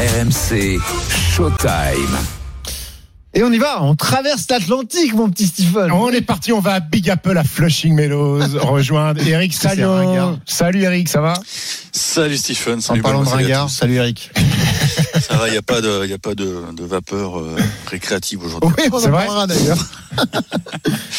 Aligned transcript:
RMC 0.00 0.80
Showtime. 1.36 2.16
Et 3.34 3.42
on 3.42 3.52
y 3.52 3.58
va, 3.58 3.82
on 3.82 3.94
traverse 3.94 4.46
l'Atlantique, 4.48 5.12
mon 5.12 5.28
petit 5.28 5.46
Stephen. 5.46 5.92
On 5.92 6.08
est 6.08 6.22
parti, 6.22 6.54
on 6.54 6.60
va 6.60 6.72
à 6.76 6.80
Big 6.80 7.10
Apple 7.10 7.36
à 7.36 7.44
Flushing 7.44 7.94
Meadows 7.94 8.40
rejoindre 8.62 9.20
Eric. 9.28 9.52
Salut 10.46 10.82
Eric, 10.82 11.06
ça 11.06 11.20
va? 11.20 11.34
Salut 11.92 12.38
Stephen, 12.38 12.78
En 12.78 12.80
salut 12.80 13.02
parlant 13.02 13.24
de 13.24 13.28
ringard, 13.28 13.66
tous. 13.66 13.74
salut 13.74 13.96
Eric. 13.96 14.30
Ça 15.20 15.36
va, 15.36 15.48
il 15.48 15.52
n'y 15.52 15.56
a 15.58 15.62
pas 15.62 15.80
de, 15.80 16.06
y 16.06 16.12
a 16.12 16.18
pas 16.18 16.34
de, 16.34 16.62
de 16.76 16.84
vapeur 16.84 17.38
euh, 17.38 17.56
récréative 17.86 18.44
aujourd'hui. 18.44 18.70
Oui, 18.78 18.84
on 18.92 18.98
C'est 18.98 19.08
en 19.08 19.10
vrai 19.10 19.26
parlera 19.26 19.46
d'ailleurs. 19.46 19.78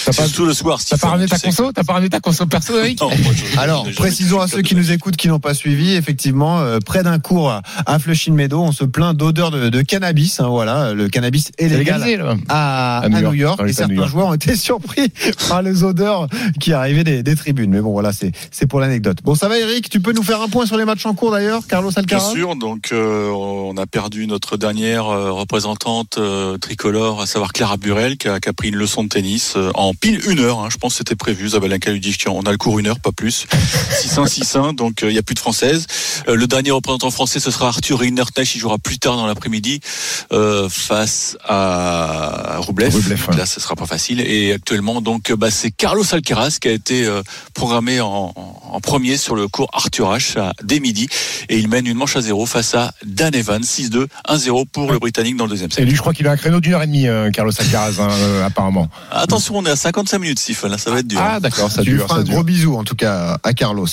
T'as 0.05 0.13
pas, 0.13 0.25
Surtout 0.25 0.45
le 0.45 0.53
soir, 0.53 0.79
t'as 0.88 0.97
pas 0.97 1.09
ramené 1.09 1.25
tu 1.27 1.31
ta 1.31 1.39
conso 1.39 1.71
T'as 1.71 1.84
pas 1.84 1.93
ramené 1.93 2.09
ta 2.09 2.20
conso 2.20 2.45
perso 2.45 2.77
Eric 2.77 2.99
Non, 3.02 3.09
moi, 3.09 3.34
Alors, 3.57 3.88
précisons 3.95 4.41
à 4.41 4.47
ceux 4.47 4.61
qui 4.61 4.75
nous 4.75 4.91
écoutent, 4.91 5.15
qui 5.15 5.27
n'ont 5.27 5.39
pas 5.39 5.53
suivi, 5.53 5.93
effectivement, 5.93 6.59
euh, 6.59 6.79
près 6.85 7.03
d'un 7.03 7.20
cours 7.20 7.52
à 7.85 7.99
Flushing 7.99 8.34
Meadow, 8.34 8.61
on 8.61 8.71
se 8.71 8.84
plaint 8.84 9.15
d'odeur 9.15 9.52
de, 9.52 9.70
de 9.70 9.81
cannabis. 9.81 10.39
hein, 10.39 10.47
voilà, 10.49 10.94
le 10.94 11.08
cannabis 11.08 11.52
est 11.58 11.67
légal 11.69 12.02
légalisé 12.02 12.17
là. 12.17 12.35
à, 12.49 12.97
À 12.99 13.05
à 13.05 13.09
New 13.09 13.16
New 13.17 13.33
York, 13.33 13.35
York, 13.38 13.58
dans 13.59 13.66
et 13.66 13.67
l'État 13.67 13.83
de 13.83 13.88
certains 13.88 13.94
New 13.94 13.99
York. 13.99 14.09
joueurs 14.11 14.27
ont 14.27 14.33
été 14.33 14.55
surpris 14.58 15.09
par 15.47 15.61
les 15.61 15.83
odeurs 15.83 16.27
qui 16.59 16.73
arrivaient 16.73 17.03
des, 17.03 17.23
des 17.23 17.35
tribunes. 17.35 17.72
Mais 17.72 17.81
bon, 17.81 17.91
voilà, 17.91 18.11
c'est 18.11 18.31
c'est 18.52 18.67
pour 18.67 18.80
l'anecdote. 18.80 19.19
Bon, 19.23 19.35
ça 19.35 19.47
va, 19.47 19.58
Eric? 19.58 19.89
Tu 19.89 19.99
peux 20.02 20.11
nous 20.13 20.23
faire 20.23 20.41
un 20.41 20.47
point 20.49 20.66
sur 20.66 20.77
les 20.77 20.85
matchs 20.85 21.05
en 21.05 21.13
cours 21.13 21.31
d'ailleurs, 21.31 21.66
Carlos 21.67 21.91
Bien 21.91 21.99
Alcaraz 22.02 22.31
sûr, 22.31 22.55
donc 22.55 22.89
euh, 22.91 23.30
on 23.63 23.77
a 23.77 23.85
perdu 23.85 24.27
notre 24.27 24.57
dernière 24.57 25.07
euh, 25.07 25.31
représentante 25.31 26.17
euh, 26.17 26.57
tricolore, 26.57 27.21
à 27.21 27.25
savoir 27.25 27.53
Clara 27.53 27.77
Burel, 27.77 28.17
qui 28.17 28.27
a, 28.27 28.39
qui 28.39 28.49
a 28.49 28.53
pris 28.53 28.69
une 28.69 28.75
leçon 28.75 29.03
de 29.03 29.09
tennis 29.09 29.53
euh, 29.55 29.71
en 29.75 29.93
pile 29.93 30.21
une 30.29 30.39
heure. 30.39 30.59
hein, 30.59 30.69
je 30.71 30.77
pense 30.77 30.93
que 30.93 30.97
c'était 30.99 31.15
prévu. 31.15 31.49
Zabalenka 31.49 31.91
lui 31.91 31.99
dit 31.99 32.16
tiens, 32.17 32.31
on 32.31 32.41
a 32.43 32.52
le 32.52 32.57
cours 32.57 32.79
une 32.79 32.88
heure, 32.88 32.99
pas 32.99 33.11
plus. 33.11 33.45
6-1, 34.03 34.27
6-1, 34.27 34.75
donc 34.75 34.99
il 35.03 35.09
n'y 35.09 35.17
a 35.17 35.23
plus 35.23 35.35
de 35.35 35.39
française. 35.39 35.88
Le 36.27 36.45
dernier 36.47 36.71
représentant 36.71 37.11
français, 37.11 37.39
ce 37.39 37.52
sera 37.52 37.67
Arthur 37.67 37.99
Rinderknecht. 37.99 38.55
Il 38.55 38.59
jouera 38.59 38.77
plus 38.77 38.99
tard 38.99 39.17
dans 39.17 39.25
l'après-midi 39.27 39.80
face 40.69 41.38
à 41.43 42.58
Roublev. 42.59 42.95
Ouais. 42.95 43.38
Là, 43.38 43.45
ce 43.45 43.59
sera 43.59 43.75
pas 43.75 43.86
facile. 43.86 44.21
Et 44.21 44.53
actuellement, 44.53 45.02
donc, 45.02 45.31
bah, 45.33 45.52
c'est 45.52 45.71
Carlos 45.71 46.03
Alcaraz 46.11 46.58
qui 46.61 46.67
a 46.67 46.71
été 46.71 47.08
programmé 47.53 47.99
en, 48.02 48.33
en 48.36 48.80
premier 48.80 49.17
sur 49.17 49.36
le 49.36 49.47
cours 49.47 49.69
Arthur 49.73 50.11
H 50.14 50.52
dès 50.64 50.80
midi. 50.80 51.08
Et 51.49 51.58
il 51.58 51.67
mène 51.67 51.88
une 51.88 51.97
manche 51.97 52.16
à 52.16 52.21
zéro 52.21 52.45
face 52.45 52.73
à 52.75 52.93
Dan 53.05 53.33
Evans, 53.36 53.50
6-2, 53.59 54.07
1-0 54.30 54.66
pour 54.71 54.91
le 54.91 54.99
Britannique 54.99 55.35
dans 55.38 55.44
le 55.45 55.49
deuxième 55.52 55.69
Et 55.71 55.73
set. 55.75 55.85
lui, 55.85 55.95
je 55.95 55.99
crois 56.02 56.13
qu'il 56.13 56.27
a 56.27 56.31
un 56.31 56.38
créneau 56.38 56.59
d'une 56.61 56.73
heure 56.73 56.83
et 56.83 56.88
demie, 56.88 57.07
euh, 57.07 57.30
Carlos 57.31 57.52
Alcaraz, 57.59 57.99
hein, 57.99 58.08
euh, 58.11 58.45
apparemment. 58.45 58.89
Attention, 59.11 59.58
on 59.58 59.66
est 59.66 59.69
à 59.69 59.75
55 59.75 60.19
minutes, 60.19 60.39
Stephen. 60.39 60.71
Là, 60.71 60.77
ça 60.77 60.91
va 60.91 60.99
être 60.99 61.08
dur. 61.08 61.19
Ah, 61.21 61.39
d'accord, 61.39 61.69
ça 61.71 61.81
Tu 61.83 61.89
lui 61.89 61.97
dure, 61.97 62.05
feras 62.08 62.16
ça 62.16 62.21
un 62.21 62.23
dure. 62.23 62.33
gros 62.35 62.43
bisou 62.43 62.75
en 62.77 62.83
tout 62.83 62.95
cas 62.95 63.38
à 63.43 63.53
Carlos. 63.53 63.88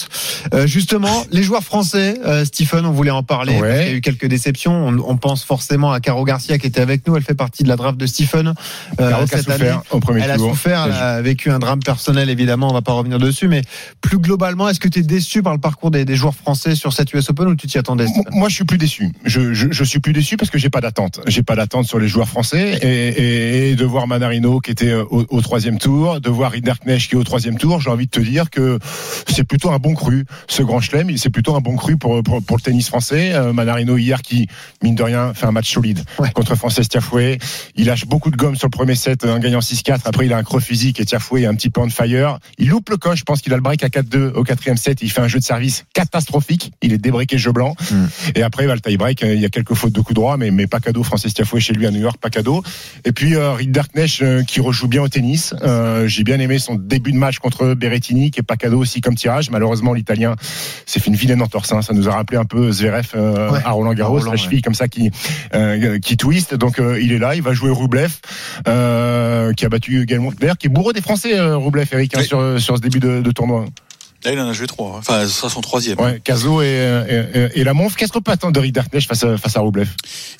Euh, 0.54 0.66
justement, 0.66 1.24
les 1.32 1.42
joueurs 1.42 1.64
français, 1.64 2.18
euh, 2.24 2.44
Stephen, 2.44 2.86
on 2.86 2.92
voulait 2.92 3.10
en 3.10 3.22
parler. 3.22 3.58
Ouais. 3.58 3.78
qu'il 3.80 3.88
y 3.88 3.94
a 3.94 3.96
eu 3.96 4.00
quelques 4.00 4.26
déceptions. 4.26 4.72
On, 4.88 4.98
on 4.98 5.16
pense 5.16 5.42
forcément 5.44 5.92
à 5.92 6.00
Caro 6.00 6.24
Garcia 6.24 6.58
qui 6.58 6.66
était 6.66 6.80
avec 6.80 7.06
nous. 7.06 7.16
Elle 7.16 7.22
fait 7.22 7.34
partie 7.34 7.62
de 7.64 7.68
la 7.68 7.76
draft 7.76 7.98
de 7.98 8.06
Stephen. 8.06 8.54
euh, 9.00 9.10
Caro 9.10 9.22
a 9.22 9.26
cette 9.26 9.48
année. 9.48 9.58
souffert 9.58 9.82
au 9.90 10.00
premier 10.00 10.20
Elle 10.22 10.30
a 10.30 10.36
tour. 10.36 10.50
souffert, 10.50 10.84
elle 10.86 10.92
a 10.92 11.22
vécu 11.22 11.50
un 11.50 11.58
drame 11.58 11.80
personnel 11.82 12.30
évidemment, 12.30 12.68
on 12.70 12.72
va 12.74 12.82
pas 12.82 12.92
revenir 12.92 13.18
dessus, 13.18 13.48
mais 13.48 13.62
plus 14.00 14.18
globalement, 14.18 14.68
est-ce 14.68 14.80
que 14.80 14.88
tu 14.88 15.00
es 15.00 15.02
déçu 15.02 15.42
par 15.42 15.52
le 15.54 15.58
parcours 15.60 15.90
des, 15.90 16.04
des 16.04 16.16
joueurs 16.16 16.34
français 16.34 16.74
sur 16.74 16.92
cette 16.92 17.12
US 17.14 17.30
Open 17.30 17.48
ou 17.48 17.54
tu 17.54 17.66
t'y 17.66 17.78
attendais 17.78 18.06
Moi, 18.32 18.48
je 18.48 18.54
suis 18.54 18.64
plus 18.64 18.78
déçu. 18.78 19.12
Je, 19.24 19.47
je, 19.52 19.68
je 19.70 19.84
suis 19.84 19.98
plus 20.00 20.12
déçu 20.12 20.36
parce 20.36 20.50
que 20.50 20.58
j'ai 20.58 20.70
pas 20.70 20.80
d'attente. 20.80 21.20
J'ai 21.26 21.42
pas 21.42 21.56
d'attente 21.56 21.86
sur 21.86 21.98
les 21.98 22.08
joueurs 22.08 22.28
français 22.28 22.78
et, 22.82 23.08
et, 23.08 23.70
et 23.70 23.76
de 23.76 23.84
voir 23.84 24.06
Manarino 24.06 24.60
qui 24.60 24.70
était 24.70 24.88
euh, 24.90 25.04
au, 25.10 25.24
au 25.28 25.40
troisième 25.40 25.78
tour, 25.78 26.20
de 26.20 26.30
voir 26.30 26.52
Rinderknecht 26.52 27.08
qui 27.08 27.14
est 27.14 27.18
au 27.18 27.24
troisième 27.24 27.56
tour. 27.58 27.80
J'ai 27.80 27.90
envie 27.90 28.06
de 28.06 28.10
te 28.10 28.20
dire 28.20 28.50
que 28.50 28.78
c'est 29.26 29.44
plutôt 29.44 29.70
un 29.70 29.78
bon 29.78 29.94
cru. 29.94 30.24
Ce 30.48 30.62
grand 30.62 30.80
chelem, 30.80 31.10
il- 31.10 31.18
c'est 31.18 31.30
plutôt 31.30 31.54
un 31.56 31.60
bon 31.60 31.76
cru 31.76 31.96
pour, 31.96 32.22
pour, 32.22 32.42
pour 32.42 32.56
le 32.56 32.62
tennis 32.62 32.88
français. 32.88 33.32
Euh, 33.34 33.52
Manarino 33.52 33.96
hier 33.96 34.22
qui 34.22 34.46
mine 34.82 34.94
de 34.94 35.02
rien 35.02 35.34
fait 35.34 35.46
un 35.46 35.52
match 35.52 35.72
solide 35.72 36.00
Ouais. 36.18 36.30
contre 36.32 36.54
Frances 36.54 36.80
Tiafoué. 36.88 37.38
Il 37.76 37.86
lâche 37.86 38.06
beaucoup 38.06 38.30
de 38.30 38.36
gomme 38.36 38.56
sur 38.56 38.66
le 38.66 38.70
premier 38.70 38.94
set 38.94 39.24
en 39.24 39.38
gagnant 39.38 39.60
6-4. 39.60 40.00
Après, 40.04 40.26
il 40.26 40.32
a 40.32 40.36
un 40.38 40.42
creux 40.42 40.60
physique 40.60 41.00
et 41.00 41.04
Tiafoué 41.04 41.42
est 41.42 41.46
un 41.46 41.54
petit 41.54 41.70
peu 41.70 41.80
on 41.80 41.88
fire. 41.90 42.38
Il 42.58 42.68
loupe 42.68 42.88
le 42.90 42.96
coche. 42.96 43.18
Je 43.20 43.24
pense 43.24 43.40
qu'il 43.40 43.52
a 43.52 43.56
le 43.56 43.62
break 43.62 43.82
à 43.84 43.88
4-2 43.88 44.32
au 44.32 44.44
quatrième 44.44 44.76
set. 44.76 44.98
Il 45.02 45.10
fait 45.10 45.20
un 45.20 45.28
jeu 45.28 45.38
de 45.38 45.44
service 45.44 45.84
catastrophique. 45.94 46.72
Il 46.82 46.92
est 46.92 46.98
débriqué 46.98 47.38
jeu 47.38 47.52
blanc. 47.52 47.74
Et 48.34 48.42
après, 48.42 48.66
bah, 48.66 48.74
le 48.74 48.80
tie-break, 48.80 49.22
euh, 49.22 49.34
il 49.38 49.42
y 49.42 49.46
a 49.46 49.48
quelques 49.48 49.74
fautes 49.74 49.92
de 49.92 50.00
coup 50.00 50.14
droit, 50.14 50.36
mais, 50.36 50.50
mais 50.50 50.66
pas 50.66 50.80
cadeau. 50.80 51.02
Francis 51.02 51.32
Tiafoe 51.34 51.58
chez 51.60 51.72
lui 51.72 51.86
à 51.86 51.90
New 51.90 52.00
York, 52.00 52.18
pas 52.20 52.30
cadeau. 52.30 52.62
Et 53.04 53.12
puis, 53.12 53.34
euh, 53.36 53.52
Rinderknecht 53.52 54.22
euh, 54.22 54.42
qui 54.44 54.60
rejoue 54.60 54.88
bien 54.88 55.02
au 55.02 55.08
tennis. 55.08 55.54
Euh, 55.62 56.06
J'ai 56.06 56.24
bien 56.24 56.38
aimé 56.40 56.58
son 56.58 56.74
début 56.74 57.12
de 57.12 57.16
match 57.16 57.38
contre 57.38 57.74
Berrettini, 57.74 58.30
qui 58.30 58.40
est 58.40 58.42
pas 58.42 58.56
cadeau 58.56 58.78
aussi 58.78 59.00
comme 59.00 59.14
tirage. 59.14 59.50
Malheureusement, 59.50 59.94
l'Italien 59.94 60.34
s'est 60.86 61.00
fait 61.00 61.08
une 61.08 61.16
vilaine 61.16 61.40
entorse. 61.42 61.72
hein. 61.72 61.82
Ça 61.82 61.94
nous 61.94 62.08
a 62.08 62.12
rappelé 62.12 62.38
un 62.38 62.44
peu 62.44 62.70
Zverev 62.72 63.06
Ouais. 63.14 63.60
à 63.64 63.70
Roland 63.70 63.94
Garros, 63.94 64.18
Roland, 64.18 64.32
la 64.32 64.36
cheville 64.36 64.62
comme 64.62 64.74
ça 64.74 64.88
qui 64.88 65.10
euh, 65.54 65.98
qui 65.98 66.16
twist. 66.16 66.54
Donc, 66.54 66.78
euh, 66.78 67.00
il 67.00 67.12
est 67.12 67.18
là. 67.18 67.34
Il 67.34 67.42
va 67.42 67.52
jouer 67.54 67.70
Roublev, 67.70 68.12
euh, 68.66 69.52
qui 69.52 69.64
a 69.64 69.68
battu 69.68 70.02
également. 70.02 70.30
D'ailleurs, 70.38 70.58
qui 70.58 70.66
est 70.66 70.70
bourreau 70.70 70.92
des 70.92 71.00
Français, 71.00 71.40
Roublev, 71.40 71.88
Eric, 71.92 72.14
hein, 72.14 72.20
Oui. 72.20 72.26
sur, 72.26 72.60
sur 72.60 72.76
ce 72.76 72.82
début 72.82 73.00
de, 73.00 73.20
de 73.20 73.30
tournoi. 73.30 73.66
Là, 74.24 74.32
il 74.32 74.40
en 74.40 74.48
a 74.48 74.52
joué 74.52 74.66
trois. 74.66 74.94
hein. 74.96 74.98
Enfin, 74.98 75.22
ce 75.26 75.32
sera 75.32 75.48
son 75.48 75.60
troisième. 75.60 76.00
Ouais, 76.00 76.20
Caso 76.22 76.60
et, 76.60 76.66
et, 77.34 77.60
et, 77.60 77.64
la 77.64 77.72
Monf. 77.72 77.94
Qu'est-ce 77.94 78.10
qu'on 78.12 78.20
peut 78.20 78.32
attendre 78.32 78.52
de 78.52 78.58
Rinderknecht 78.60 79.06
face 79.06 79.22
à, 79.22 79.36
face 79.36 79.56
à 79.56 79.60
Roublev 79.60 79.88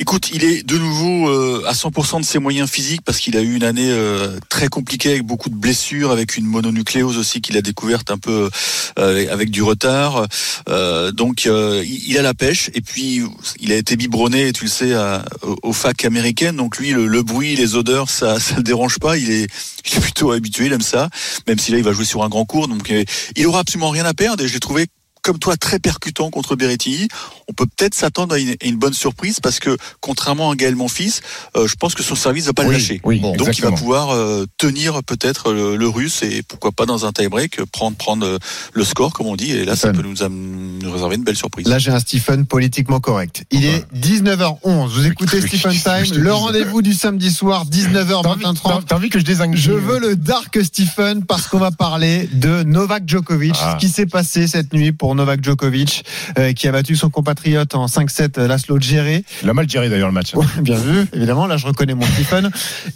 Écoute, 0.01 0.31
il 0.33 0.43
est 0.43 0.67
de 0.67 0.77
nouveau 0.77 1.29
euh, 1.29 1.63
à 1.67 1.73
100% 1.75 2.21
de 2.21 2.25
ses 2.25 2.41
moyens 2.41 2.69
physiques 2.69 3.03
parce 3.05 3.19
qu'il 3.19 3.37
a 3.37 3.41
eu 3.41 3.55
une 3.55 3.63
année 3.63 3.91
euh, 3.91 4.39
très 4.49 4.67
compliquée 4.69 5.11
avec 5.11 5.23
beaucoup 5.23 5.49
de 5.49 5.55
blessures, 5.55 6.11
avec 6.11 6.37
une 6.37 6.47
mononucléose 6.47 7.19
aussi 7.19 7.41
qu'il 7.41 7.57
a 7.57 7.63
découverte 7.63 8.11
un 8.11 8.19
peu 8.19 8.51
euh, 8.99 9.33
avec, 9.33 9.51
du 9.51 9.63
retard. 9.63 10.27
Euh, 10.69 11.13
donc 11.13 11.47
euh, 11.47 11.85
il, 11.87 12.19
a 12.19 12.23
la 12.23 12.35
pêche 12.35 12.71
et 12.75 12.81
puis 12.81 13.23
il 13.61 13.71
a 13.73 13.77
été 13.77 13.95
biberonné, 13.97 14.53
tu 14.53 14.65
le 14.65 14.71
sais, 14.71 14.95
à, 14.95 15.25
aux, 15.43 15.57
aux 15.63 15.73
facs 15.73 16.05
américaines. 16.05 16.57
Donc 16.57 16.79
lui, 16.79 16.91
le, 16.91 17.07
le 17.07 17.23
bruit, 17.23 17.55
les 17.55 17.77
odeurs, 17.77 18.11
ça, 18.11 18.41
ça 18.41 18.57
le 18.57 18.63
dérange 18.65 18.99
pas. 18.99 19.17
Il 19.17 19.31
est, 19.31 19.47
il 19.87 19.97
est 19.97 20.01
plutôt 20.01 20.33
habitué, 20.33 20.67
il 20.67 20.73
aime 20.73 20.81
ça. 20.81 21.09
Même 21.47 21.59
si 21.59 21.71
là, 21.71 21.79
il 21.79 21.85
va 21.85 21.93
jouer 21.93 22.05
sur 22.05 22.25
un 22.25 22.29
grand 22.29 22.45
cours, 22.45 22.67
donc 22.69 22.91
euh, 22.91 23.05
il 23.37 23.47
aura 23.47 23.65
absolument 23.69 23.91
rien 23.91 24.07
à 24.07 24.15
perdre. 24.15 24.43
Et 24.43 24.49
je 24.49 24.57
trouvé 24.59 24.87
comme 25.29 25.39
toi 25.39 25.59
très 25.59 25.79
percutant 25.79 26.31
contre 26.31 26.57
Berrettini. 26.57 27.07
On 27.49 27.53
peut 27.53 27.67
peut-être 27.67 27.95
s'attendre 27.95 28.35
à 28.35 28.39
une, 28.39 28.49
à 28.51 28.65
une 28.65 28.77
bonne 28.77 28.95
surprise 28.95 29.41
parce 29.41 29.59
que 29.61 29.77
contrairement 30.01 30.51
à 30.51 30.57
Gaël 30.57 30.75
Monfils, 30.75 31.21
euh, 31.55 31.67
je 31.69 31.75
pense 31.75 31.95
que 31.95 32.03
son 32.03 32.15
service 32.15 32.47
va 32.47 32.55
pas 32.55 32.65
le 32.65 32.73
lâcher. 32.73 33.03
oui, 33.05 33.21
Donc 33.21 33.59
il 33.59 33.63
va 33.63 33.73
pouvoir 33.73 34.11
euh, 34.15 34.47
tenir 34.57 35.03
peut-être 35.05 35.53
le, 35.53 35.77
le 35.77 35.87
russe 35.89 36.23
et 36.23 36.43
pourquoi 36.43 36.73
pas 36.73 36.87
dans 36.87 37.05
un 37.05 37.13
tie-break 37.13 37.63
prendre 37.73 37.95
prendre 37.99 38.25
euh, 38.27 38.39
le 38.73 38.85
score 38.85 39.13
comme 39.13 39.27
on 39.27 39.37
dit 39.37 39.51
et 39.53 39.67
là 39.67 39.77
ça 39.77 39.93
peut 39.93 40.01
nous, 40.01 40.23
am- 40.23 40.79
nous 40.81 40.91
réserver 40.91 41.17
une 41.17 41.25
belle 41.25 41.37
surprise. 41.37 41.67
Là, 41.69 41.79
j'ai 41.79 41.91
un 41.91 42.01
Stephen 42.01 42.47
politiquement 42.47 43.01
correct. 43.01 43.45
Il 43.51 43.67
est 43.67 43.85
19h11. 43.95 44.89
Vous 44.89 45.07
écoutez 45.07 45.41
Oui, 45.43 45.49
Stephen 45.49 45.73
Time, 46.07 46.15
le 46.23 46.33
rendez-vous 46.33 46.81
du 46.81 46.95
samedi 46.95 47.31
soir, 47.31 47.65
T'as 47.71 47.77
envie, 47.79 47.87
19h, 47.87 48.23
t'as- 48.23 48.35
20h30. 48.53 48.85
t'as 48.87 48.97
envie 48.97 49.11
que 49.11 49.19
je 49.19 49.25
désigne 49.25 49.55
Je 49.57 49.73
veux 49.73 49.99
le 49.99 50.17
dark 50.17 50.59
Stephen 50.65 51.25
parce 51.27 51.47
qu'on 51.49 51.59
va 51.59 51.71
parler 51.71 52.29
de 52.33 52.63
Novak 52.63 53.05
Djokovic. 53.07 53.55
Ah. 53.61 53.77
Ce 53.79 53.85
qui 53.87 53.93
s'est 53.93 54.07
passé 54.07 54.47
cette 54.47 54.73
nuit 54.73 54.93
pour 54.93 55.15
Novak 55.19 55.45
Djokovic, 55.45 56.05
euh, 56.39 56.53
qui 56.53 56.69
a 56.69 56.73
battu 56.73 56.97
son 56.97 57.11
compatriote 57.11 57.75
en 57.75 57.87
5-7, 57.87 58.39
euh, 58.39 58.49
Laszlo 58.49 58.81
Djere. 58.81 59.23
Il 59.43 59.51
a 59.51 59.55
mal 59.55 59.69
géré 59.69 59.91
d'ailleurs 59.91 60.09
le 60.09 60.15
match. 60.15 60.35
Ouais, 60.35 60.47
bien 60.63 60.77
vu, 60.77 61.07
évidemment. 61.13 61.47
Là, 61.47 61.57
je 61.57 61.67
reconnais 61.67 61.95
mon 61.95 62.07
Stephen. 62.07 62.51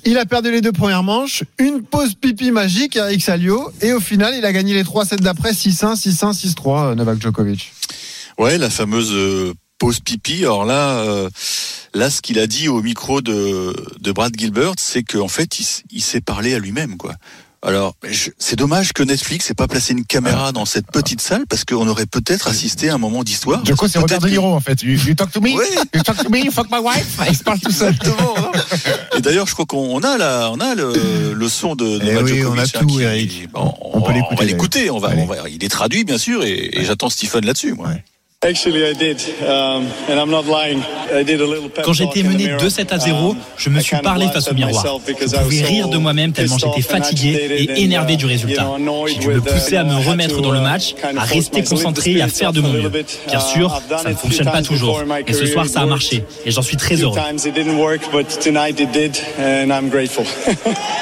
Il 0.05 0.17
a 0.19 0.25
perdu 0.25 0.51
les 0.51 0.61
deux 0.61 0.73
premières 0.73 1.03
manches. 1.03 1.45
Une 1.59 1.83
pause 1.83 2.15
pipi 2.15 2.51
magique, 2.51 2.97
Eric 2.97 3.23
Salio. 3.23 3.73
Et 3.81 3.93
au 3.93 4.01
final, 4.01 4.35
il 4.37 4.45
a 4.45 4.53
gagné 4.53 4.75
les 4.75 4.85
trois 4.85 5.05
sets 5.05 5.17
d'après 5.17 5.53
6-1, 5.53 5.97
6-1, 5.97 6.33
6-3, 6.33 6.91
euh, 6.91 6.95
Novak 6.95 7.21
Djokovic. 7.21 7.73
Ouais, 8.39 8.59
la 8.59 8.71
fameuse 8.71 9.13
euh, 9.13 9.53
pause 9.79 10.01
pipi. 10.01 10.45
Alors 10.45 10.65
là, 10.65 11.01
euh, 11.01 11.29
là, 11.95 12.11
ce 12.11 12.23
qu'il 12.23 12.39
a 12.39 12.47
dit 12.47 12.69
au 12.69 12.83
micro 12.83 13.21
de, 13.21 13.75
de 14.01 14.13
Brad 14.13 14.33
Gilbert, 14.39 14.75
c'est 14.79 15.03
qu'en 15.03 15.29
fait, 15.29 15.59
il, 15.59 15.67
il 15.91 16.03
s'est 16.03 16.21
parlé 16.21 16.55
à 16.55 16.59
lui-même, 16.59 16.97
quoi. 16.97 17.15
Alors, 17.65 17.95
c'est 18.39 18.57
dommage 18.57 18.93
que 18.93 19.05
Netflix 19.05 19.49
ait 19.51 19.55
pas 19.55 19.69
placé 19.69 19.93
une 19.93 20.05
caméra 20.05 20.51
dans 20.51 20.65
cette 20.65 20.91
petite 20.91 21.21
salle 21.21 21.45
parce 21.49 21.65
qu'on 21.65 21.87
aurait 21.87 22.07
peut-être 22.07 22.49
assisté 22.49 22.89
à 22.91 22.95
un 22.95 22.99
moment 22.99 23.23
d'histoire. 23.23 23.65
Joko, 23.65 23.87
c'est 23.87 24.01
Robert 24.01 24.19
De 24.19 24.25
que- 24.25 24.31
Niro 24.31 24.53
en 24.53 24.59
fait. 24.59 24.83
You, 24.83 24.99
you 25.07 25.15
talk 25.15 25.31
to 25.31 25.41
me, 25.41 25.51
Ouais. 25.55 25.65
you 25.95 26.03
talk 26.03 26.17
to 26.17 26.29
me, 26.29 26.39
you 26.41 26.51
fuck 26.51 26.67
my 26.73 26.81
wife? 26.81 27.19
Il 27.31 27.37
se 27.37 27.45
parle 27.45 27.61
tout 27.61 27.71
seul. 27.71 27.91
Exactement. 27.95 28.35
Et 29.17 29.21
d'ailleurs, 29.21 29.47
je 29.47 29.53
crois 29.55 29.65
qu'on 29.67 29.95
on 29.95 30.01
a 30.01 30.19
la, 30.19 30.51
on 30.51 30.59
a 30.59 30.75
le, 30.75 31.35
le 31.35 31.49
son 31.49 31.77
de 31.77 32.01
Eh 32.03 32.05
Novak 32.15 32.25
oui, 32.25 32.39
Djokovic, 32.41 32.47
on 32.49 32.59
a 32.59 32.63
hein, 32.63 32.81
tout, 32.81 32.87
qui- 32.89 33.03
Eric. 33.03 33.53
bon, 33.53 33.75
On 33.81 34.01
peut 34.01 34.09
va- 34.09 34.13
l'écouter, 34.15 34.33
On 34.33 34.37
va 34.37 34.45
l'écouter. 34.45 34.91
On 34.91 34.99
va, 34.99 35.09
Allez. 35.11 35.23
on 35.23 35.27
va, 35.27 35.49
il 35.49 35.63
est 35.63 35.69
traduit, 35.69 36.03
bien 36.03 36.19
sûr, 36.19 36.43
et, 36.43 36.71
et 36.73 36.85
j'attends 36.85 37.11
Stephen 37.11 37.47
là-dessus, 37.47 37.75
moi. 37.75 37.91
I 38.45 38.93
did, 38.93 39.23
and 39.41 40.19
I'm 40.19 40.29
not 40.29 40.47
lying. 40.47 40.83
I 41.15 41.23
did 41.23 41.41
a 41.41 41.47
little 41.47 41.69
pep 41.71 41.85
Quand 41.85 41.93
j'étais 41.93 42.25
mené 42.25 42.47
mirror. 42.49 42.61
2-7 42.61 42.93
à 42.93 42.99
0, 42.99 43.31
Um, 43.31 43.37
je 43.57 43.71
me 43.71 43.79
suis 43.81 43.97
parlé 43.99 44.27
face 44.33 44.49
au 44.49 44.51
at 44.51 44.55
miroir. 44.55 44.83
myself 44.83 45.05
because 45.07 45.31
Je 45.33 45.41
pouvais 45.45 45.63
rire 45.63 45.87
de 45.89 45.97
moi-même 45.99 46.33
tellement 46.33 46.59
j'étais 46.59 46.83
fatigué 46.83 47.69
et 47.71 47.83
énervé 47.85 48.15
and, 48.15 48.17
du 48.17 48.25
uh, 48.25 48.29
résultat. 48.29 48.67
J'ai 49.07 49.15
dû 49.21 49.29
me 49.29 49.39
uh, 49.39 49.41
pousser 49.41 49.77
à 49.77 49.85
me 49.85 49.95
remettre 49.95 50.43
dans 50.43 50.51
le 50.51 50.59
uh, 50.59 50.63
match, 50.63 50.97
à 51.17 51.23
rester 51.23 51.63
concentré 51.63 52.15
et 52.15 52.23
à 52.23 52.27
faire 52.27 52.53
de 52.53 52.61
mon 52.61 52.73
mieux. 52.73 52.89
Bien 52.89 53.39
Uh, 53.39 53.53
sûr, 53.55 53.81
ça 54.03 54.11
ne 54.11 54.17
fonctionne 54.17 54.51
pas 54.51 54.63
toujours. 54.63 55.01
Et 55.29 55.33
ce 55.33 55.47
soir, 55.47 55.67
ça 55.67 55.83
a 55.83 55.87
marché. 55.87 56.25
Et 56.45 56.51
j'en 56.51 56.63
suis 56.63 56.77
très 56.77 56.97
heureux. 56.97 57.17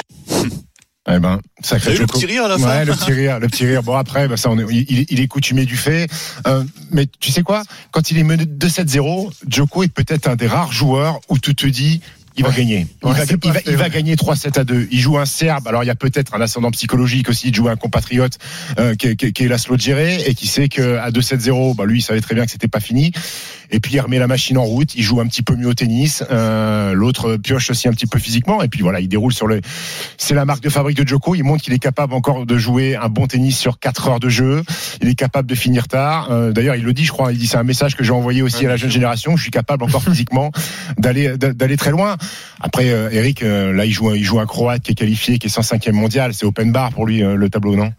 Eh 1.09 1.17
ben, 1.19 1.39
sacré 1.63 1.95
le 1.97 2.05
petit 2.05 2.25
rire 2.27 2.45
à 2.45 2.47
la 2.47 2.57
fin 2.59 2.67
Ouais, 2.67 2.85
le 2.85 2.93
petit 2.95 3.11
rire, 3.11 3.39
le 3.39 3.47
petit 3.47 3.65
rire. 3.65 3.81
Bon 3.81 3.95
après, 3.95 4.27
bah, 4.27 4.37
ça, 4.37 4.51
on 4.51 4.59
est- 4.59 4.65
il, 4.71 5.05
il 5.09 5.19
est 5.19 5.27
coutumé 5.27 5.65
du 5.65 5.75
fait. 5.75 6.07
Euh, 6.47 6.63
mais 6.91 7.07
tu 7.19 7.31
sais 7.31 7.41
quoi? 7.41 7.63
Quand 7.91 8.11
il 8.11 8.19
est 8.19 8.23
mené 8.23 8.45
2-7-0, 8.45 9.31
Djoko 9.47 9.83
est 9.83 9.87
peut-être 9.93 10.27
un 10.27 10.35
des 10.35 10.47
rares 10.47 10.71
joueurs 10.71 11.19
où 11.29 11.39
tu 11.39 11.55
te 11.55 11.65
dis. 11.65 12.01
Il 12.37 12.45
va 12.45 12.51
gagner. 12.51 12.87
Il, 13.03 13.07
Ouais, 13.09 13.13
va, 13.13 13.23
il 13.25 13.51
va- 13.51 13.59
il 13.67 13.75
va 13.75 13.89
gagner 13.89 14.15
3-7 14.15 14.57
à 14.57 14.63
2. 14.63 14.87
Il 14.89 14.99
joue 15.01 15.17
un 15.17 15.25
Serbe. 15.25 15.67
Alors 15.67 15.83
il 15.83 15.87
y 15.87 15.89
a 15.89 15.95
peut-être 15.95 16.33
un 16.33 16.39
ascendant 16.39 16.71
psychologique 16.71 17.27
aussi 17.27 17.51
de 17.51 17.55
jouer 17.55 17.71
un 17.71 17.75
compatriote 17.75 18.37
euh, 18.79 18.95
qui, 18.95 19.07
est- 19.07 19.15
qui, 19.17 19.33
qui 19.33 19.43
est 19.43 19.47
Laszlo 19.49 19.77
Djere 19.77 20.21
et 20.25 20.33
qui 20.33 20.47
sait 20.47 20.69
que 20.69 20.95
à 20.97 21.11
2-7-0, 21.11 21.75
bah, 21.75 21.83
lui 21.85 21.99
il 21.99 22.01
savait 22.01 22.21
très 22.21 22.33
bien 22.33 22.45
que 22.45 22.51
c'était 22.51 22.69
pas 22.69 22.79
fini. 22.79 23.11
Et 23.71 23.79
puis 23.79 23.93
il 23.93 23.99
remet 23.99 24.19
la 24.19 24.27
machine 24.27 24.57
en 24.57 24.63
route. 24.63 24.95
Il 24.95 25.03
joue 25.03 25.19
un 25.19 25.27
petit 25.27 25.41
peu 25.41 25.55
mieux 25.55 25.67
au 25.67 25.73
tennis. 25.73 26.23
Euh, 26.29 26.93
L'autre 26.93 27.37
pioche 27.37 27.69
aussi 27.71 27.87
un 27.87 27.91
petit 27.91 28.07
peu 28.07 28.19
physiquement. 28.19 28.61
Et 28.61 28.67
puis 28.67 28.81
voilà, 28.81 28.99
il 28.99 29.07
déroule 29.07 29.33
sur 29.33 29.47
le. 29.47 29.61
C'est 30.17 30.35
la 30.35 30.45
marque 30.45 30.61
de 30.61 30.69
fabrique 30.69 30.97
de 30.97 31.07
Djoko. 31.07 31.35
Il 31.35 31.43
montre 31.43 31.63
qu'il 31.63 31.73
est 31.73 31.79
capable 31.79 32.13
encore 32.13 32.45
de 32.45 32.57
jouer 32.57 32.95
un 32.95 33.09
bon 33.09 33.27
tennis 33.27 33.57
sur 33.57 33.79
4 33.79 34.07
heures 34.07 34.19
de 34.19 34.29
jeu. 34.29 34.63
Il 35.01 35.07
est 35.07 35.15
capable 35.15 35.49
de 35.49 35.55
finir 35.55 35.87
tard. 35.87 36.29
Euh, 36.31 36.51
D'ailleurs, 36.51 36.75
il 36.75 36.83
le 36.83 36.93
dit, 36.93 37.05
je 37.05 37.11
crois. 37.11 37.31
Il 37.31 37.37
dit 37.37 37.47
c'est 37.47 37.57
un 37.57 37.63
message 37.63 37.95
que 37.95 38.03
j'ai 38.03 38.11
envoyé 38.11 38.41
aussi 38.41 38.65
à 38.65 38.69
la 38.69 38.77
jeune 38.77 38.91
génération. 38.91 39.35
Je 39.37 39.41
suis 39.41 39.51
capable 39.51 39.83
encore 39.83 40.03
physiquement 40.11 40.51
d'aller 40.97 41.37
d'aller 41.37 41.77
très 41.77 41.91
loin. 41.91 42.17
Après, 42.59 42.89
euh, 42.89 43.09
Eric, 43.11 43.43
euh, 43.43 43.73
là, 43.73 43.85
il 43.85 43.91
joue 43.91 44.13
il 44.13 44.23
joue 44.23 44.39
un 44.39 44.45
Croate 44.45 44.81
qui 44.83 44.91
est 44.91 44.95
qualifié, 44.95 45.39
qui 45.39 45.47
est 45.47 45.49
105e 45.49 45.91
mondial. 45.93 46.33
C'est 46.33 46.45
open 46.45 46.71
bar 46.71 46.91
pour 46.91 47.05
lui 47.05 47.23
euh, 47.23 47.35
le 47.35 47.49
tableau, 47.49 47.75
non? 47.75 47.91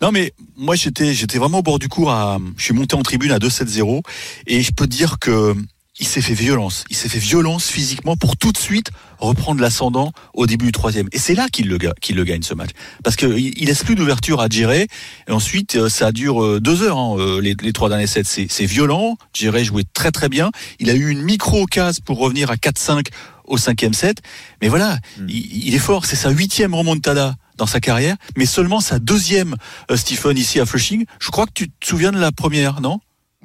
Non 0.00 0.10
mais 0.12 0.32
moi 0.56 0.74
j'étais 0.74 1.14
j'étais 1.14 1.38
vraiment 1.38 1.58
au 1.58 1.62
bord 1.62 1.78
du 1.78 1.88
cours 1.88 2.10
à 2.10 2.38
je 2.56 2.64
suis 2.64 2.74
monté 2.74 2.96
en 2.96 3.02
tribune 3.02 3.30
à 3.30 3.38
2-7-0 3.38 4.02
et 4.46 4.62
je 4.62 4.72
peux 4.72 4.86
te 4.86 4.92
dire 4.92 5.18
que 5.18 5.54
il 6.00 6.06
s'est 6.06 6.20
fait 6.20 6.34
violence, 6.34 6.84
il 6.90 6.96
s'est 6.96 7.08
fait 7.08 7.20
violence 7.20 7.68
physiquement 7.68 8.16
pour 8.16 8.36
tout 8.36 8.50
de 8.50 8.58
suite 8.58 8.90
reprendre 9.18 9.60
l'ascendant 9.60 10.12
au 10.34 10.46
début 10.46 10.66
du 10.66 10.72
troisième. 10.72 11.08
Et 11.12 11.18
c'est 11.18 11.34
là 11.34 11.46
qu'il 11.48 11.68
le, 11.68 11.78
qu'il 12.00 12.16
le 12.16 12.24
gagne 12.24 12.42
ce 12.42 12.52
match, 12.54 12.70
parce 13.04 13.14
que 13.14 13.26
il 13.26 13.64
laisse 13.66 13.84
plus 13.84 13.94
d'ouverture 13.94 14.40
à 14.40 14.48
gérer. 14.48 14.88
Et 15.28 15.30
ensuite, 15.30 15.76
euh, 15.76 15.88
ça 15.88 16.10
dure 16.10 16.42
euh, 16.42 16.60
deux 16.60 16.82
heures 16.82 16.98
hein, 16.98 17.16
euh, 17.18 17.40
les, 17.40 17.54
les 17.60 17.72
trois 17.72 17.88
derniers 17.88 18.08
sets. 18.08 18.24
C'est, 18.24 18.66
violent. 18.66 19.16
Géré 19.34 19.64
jouait 19.64 19.84
très 19.92 20.10
très 20.10 20.28
bien. 20.28 20.50
Il 20.80 20.90
a 20.90 20.94
eu 20.94 21.10
une 21.10 21.22
micro 21.22 21.64
case 21.66 22.00
pour 22.00 22.18
revenir 22.18 22.50
à 22.50 22.56
4-5 22.56 23.06
au 23.44 23.56
cinquième 23.56 23.94
set. 23.94 24.18
Mais 24.62 24.68
voilà, 24.68 24.98
il, 25.28 25.68
il 25.68 25.74
est 25.74 25.78
fort. 25.78 26.06
C'est 26.06 26.16
sa 26.16 26.30
huitième 26.30 26.74
remontada 26.74 27.36
dans 27.56 27.66
sa 27.66 27.80
carrière, 27.80 28.16
mais 28.36 28.46
seulement 28.46 28.80
sa 28.80 28.98
deuxième, 28.98 29.56
euh, 29.90 29.96
Stephen, 29.96 30.36
ici 30.36 30.60
à 30.60 30.66
Flushing. 30.66 31.04
Je 31.20 31.30
crois 31.30 31.46
que 31.46 31.52
tu 31.54 31.70
te 31.70 31.86
souviens 31.86 32.12
de 32.12 32.18
la 32.18 32.32
première, 32.32 32.80
non? 32.80 33.00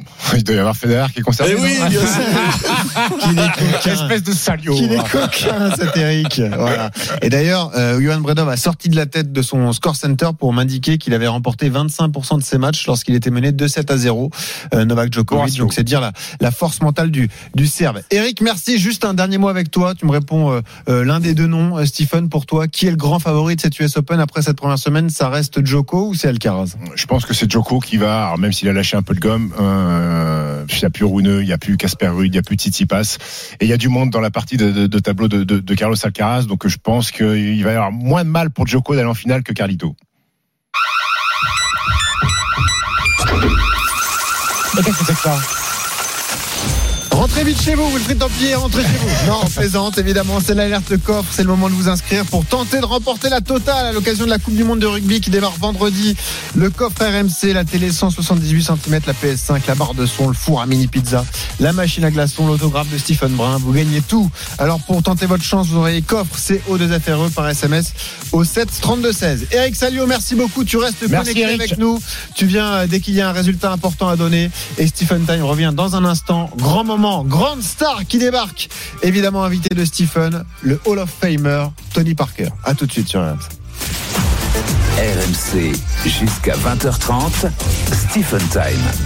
Il 0.34 0.44
doit 0.44 0.56
y 0.56 0.60
avoir 0.60 0.76
Federer 0.76 1.12
qui 1.14 1.20
est 1.20 1.24
concerné. 1.24 1.54
Eh 1.58 1.62
oui, 1.62 1.78
non 1.80 1.88
bien 1.88 2.00
sûr. 2.00 3.20
Qu'il 3.20 3.40
est 3.40 3.72
coquin. 3.74 3.94
Espèce 3.94 4.24
de 4.24 4.32
salio. 4.32 4.76
Qu'il 4.76 4.94
est 4.94 5.10
coquin, 5.10 5.72
cet 5.76 5.98
Eric. 5.98 6.42
Voilà. 6.58 6.92
Et 7.22 7.30
d'ailleurs, 7.30 7.72
euh, 7.76 8.00
Johan 8.02 8.20
Bredov 8.20 8.50
a 8.50 8.58
sorti 8.58 8.90
de 8.90 8.96
la 8.96 9.06
tête 9.06 9.32
de 9.32 9.42
son 9.42 9.72
score 9.74 9.96
center 9.96 10.30
pour 10.38 10.54
m'indiquer 10.54 10.98
qu'il 10.98 11.14
avait 11.14 11.28
remporté 11.28 11.70
25% 11.70 12.38
de 12.38 12.44
ses 12.44 12.58
matchs 12.58 12.86
lorsqu'il 12.88 13.16
était 13.16 13.32
mené 13.32 13.52
2-7 13.52 13.92
à 13.92 13.98
0. 13.98 14.30
Euh, 14.74 14.86
Novak 14.86 15.14
Djokovic. 15.14 15.58
Donc 15.58 15.74
c'est 15.74 15.84
dire 15.84 16.02
la, 16.02 16.12
la 16.40 16.52
force 16.52 16.82
mentale 16.82 17.12
du, 17.12 17.30
du 17.56 17.68
Serbe. 17.68 18.02
Eric, 18.12 18.42
merci. 18.42 18.78
Juste 18.80 19.06
un 19.06 19.14
dernier 19.14 19.38
mot 19.38 19.48
avec 19.48 19.72
toi. 19.72 19.96
Tu 19.96 20.06
me 20.06 20.12
réponds 20.12 20.52
euh, 20.52 20.62
euh, 20.88 21.04
l'un 21.04 21.20
des 21.20 21.34
deux 21.34 21.48
noms. 21.48 21.78
Euh, 21.78 21.86
Stephen, 21.86 22.30
pour 22.30 22.46
toi, 22.46 22.68
qui 22.68 22.88
est 22.88 22.92
le 22.92 22.98
grand 22.98 23.20
favori 23.20 23.56
de 23.56 23.62
cette 23.62 23.80
US 23.80 23.98
Open 23.98 24.20
après 24.20 24.42
cette 24.42 24.58
première 24.58 24.80
semaine? 24.80 25.10
Ça 25.10 25.30
reste 25.30 25.66
Djoko 25.66 26.10
ou 26.10 26.14
c'est 26.14 26.28
Alcaraz? 26.28 26.76
Je 26.96 27.06
pense 27.06 27.26
que 27.26 27.34
c'est 27.34 27.50
Djoko 27.50 27.80
qui 27.80 27.98
va, 27.98 28.26
alors 28.26 28.38
même 28.38 28.54
s'il 28.54 28.68
a 28.70 28.74
lâché 28.74 28.98
un 28.98 29.02
peu 29.02 29.14
de 29.14 29.20
gomme, 29.20 29.52
euh, 29.90 30.66
il 30.70 30.80
n'y 30.80 30.86
a 30.86 30.90
plus 30.90 31.06
Runeux, 31.06 31.42
il 31.42 31.48
n'y 31.48 31.54
a 31.54 31.58
plus 31.58 31.78
Casper 31.78 32.08
Ruud, 32.08 32.28
il 32.28 32.32
n'y 32.32 32.38
a 32.38 32.42
plus 32.42 32.56
Tsitsipas, 32.56 33.18
et 33.60 33.66
il 33.66 33.70
y 33.70 33.74
a 33.74 33.78
du 33.78 33.90
monde 33.90 34.10
dans 34.10 34.22
la 34.22 34.32
partie 34.32 34.58
de, 34.58 34.88
tableau 35.00 35.28
de, 35.28 35.76
Carlos 35.76 35.96
Alcaraz, 36.04 36.44
donc 36.44 36.68
je 36.68 36.78
pense 36.78 37.12
qu'il 37.12 37.64
va 37.64 37.72
y 37.72 37.76
avoir 37.76 37.92
moins 37.92 38.24
de 38.24 38.30
mal 38.30 38.50
pour 38.50 38.68
Djoko 38.68 38.96
d'aller 38.96 39.08
en 39.08 39.14
finale 39.14 39.44
que 39.44 39.54
Carlito. 39.54 39.96
Qu'est-ce 44.76 44.98
que 44.98 45.06
c'est 45.06 45.14
que 45.14 45.20
ça? 45.20 45.59
Rentrez 47.20 47.44
vite 47.44 47.62
chez 47.62 47.76
vous, 47.76 47.84
vous 47.90 47.98
le 47.98 48.04
ferez 48.04 48.16
tant 48.16 48.30
pis, 48.30 48.56
rentrez 48.56 48.82
chez 48.82 48.98
vous. 48.98 49.28
Non, 49.28 49.40
on 49.44 49.50
plaisante, 49.50 49.98
évidemment, 49.98 50.40
c'est 50.40 50.56
l'alerte 50.56 50.96
coffre, 51.04 51.28
c'est 51.30 51.42
le 51.44 51.50
moment 51.50 51.68
de 51.68 51.74
vous 51.74 51.90
inscrire 51.90 52.24
pour 52.24 52.46
tenter 52.46 52.80
de 52.80 52.86
remporter 52.86 53.28
la 53.28 53.42
totale 53.42 53.88
à 53.88 53.92
l'occasion 53.92 54.24
de 54.24 54.30
la 54.30 54.40
Coupe 54.40 54.56
du 54.56 54.64
Monde 54.64 54.80
de 54.80 54.86
rugby 54.86 55.20
qui 55.20 55.30
démarre 55.30 55.52
vendredi. 55.60 56.16
Le 56.56 56.70
coffre 56.70 57.04
RMC, 57.04 57.52
la 57.54 57.66
télé 57.66 57.92
178 57.92 58.64
cm, 58.64 59.02
la 59.06 59.12
PS5, 59.12 59.60
la 59.68 59.76
barre 59.76 59.96
de 59.96 60.06
son, 60.06 60.30
le 60.30 60.34
four 60.34 60.62
à 60.62 60.66
mini 60.66 60.88
pizza, 60.88 61.26
la 61.60 61.74
machine 61.74 62.06
à 62.06 62.10
glaçons, 62.10 62.48
l'autographe 62.48 62.90
de 62.90 62.98
Stephen 62.98 63.34
Brun, 63.34 63.58
vous 63.58 63.74
gagnez 63.74 64.02
tout. 64.02 64.32
Alors 64.58 64.80
pour 64.80 65.04
tenter 65.04 65.26
votre 65.26 65.44
chance, 65.44 65.68
vous 65.68 65.80
aurez 65.80 66.02
coffre 66.02 66.38
CO2FRE 66.38 67.28
E 67.28 67.30
par 67.32 67.50
SMS 67.50 67.92
au 68.32 68.46
7 68.46 68.70
32 68.80 69.12
16. 69.12 69.48
Eric 69.52 69.76
Salio, 69.76 70.08
merci 70.08 70.36
beaucoup, 70.36 70.64
tu 70.64 70.78
restes 70.78 71.04
Merci, 71.10 71.34
connecté 71.34 71.42
Eric. 71.42 71.62
avec 71.62 71.78
nous. 71.78 72.00
Tu 72.34 72.46
viens 72.46 72.72
euh, 72.76 72.88
dès 72.88 73.02
qu'il 73.02 73.14
y 73.16 73.20
a 73.20 73.28
un 73.28 73.34
résultat 73.34 73.74
important 73.74 74.08
à 74.08 74.16
donner. 74.16 74.50
Et 74.78 74.88
Stephen 74.88 75.26
Time 75.26 75.44
revient 75.44 75.74
dans 75.76 75.98
un 75.98 76.06
instant. 76.06 76.50
Grand 76.56 76.86
moment, 76.86 77.09
grande 77.24 77.62
star 77.62 78.06
qui 78.08 78.18
débarque. 78.18 78.70
Évidemment 79.02 79.44
invité 79.44 79.74
de 79.74 79.84
Stephen, 79.86 80.44
le 80.62 80.80
Hall 80.86 81.00
of 81.00 81.10
Famer, 81.10 81.68
Tony 81.94 82.16
Parker. 82.16 82.50
À 82.64 82.74
tout 82.74 82.86
de 82.86 82.92
suite 82.92 83.08
sur 83.08 83.22
RMC. 83.22 83.40
RMC 84.98 85.74
jusqu'à 86.06 86.56
20h30. 86.56 87.50
Stephen 88.10 88.42
Time. 88.50 89.06